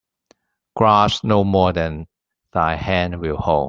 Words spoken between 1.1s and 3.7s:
no more than thy hand will hold.